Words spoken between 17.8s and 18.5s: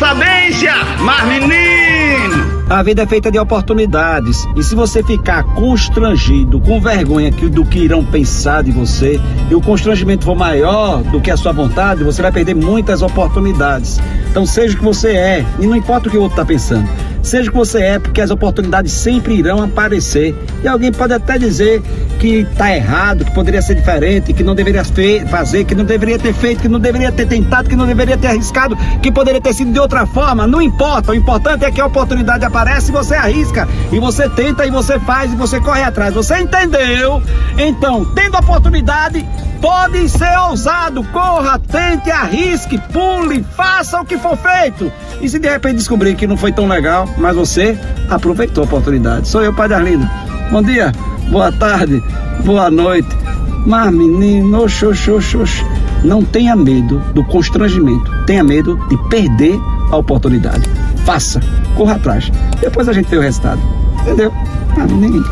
é, porque as